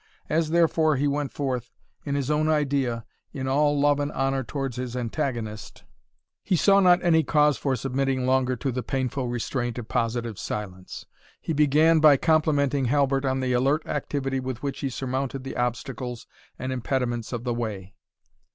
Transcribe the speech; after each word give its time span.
As, 0.29 0.49
therefore, 0.49 0.95
he 0.95 1.07
went 1.07 1.31
forth, 1.31 1.69
in 2.05 2.15
his 2.15 2.31
own 2.31 2.49
idea, 2.49 3.05
in 3.33 3.47
all 3.47 3.79
love 3.79 3.99
and 3.99 4.11
honour 4.13 4.43
towards 4.43 4.77
his 4.77 4.95
antagonist, 4.97 5.83
he 6.43 6.55
saw 6.55 6.79
not 6.79 7.03
any 7.03 7.21
cause 7.21 7.55
for 7.55 7.75
submitting 7.75 8.25
longer 8.25 8.55
to 8.55 8.71
the 8.71 8.81
painful 8.81 9.27
restraint 9.27 9.77
of 9.77 9.87
positive 9.87 10.39
silence. 10.39 11.05
He 11.39 11.53
began 11.53 11.99
by 11.99 12.17
complimenting 12.17 12.85
Halbert 12.85 13.25
on 13.25 13.41
the 13.41 13.53
alert 13.53 13.85
activity 13.85 14.39
with 14.39 14.63
which 14.63 14.79
he 14.79 14.89
surmounted 14.89 15.43
the 15.43 15.55
obstacles 15.55 16.25
and 16.57 16.71
impediments 16.71 17.31
of 17.31 17.43
the 17.43 17.53
way. 17.53 17.93